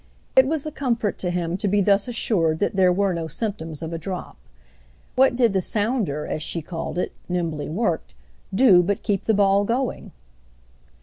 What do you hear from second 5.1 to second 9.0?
What did the sounder, as she called it, nimbly worked, do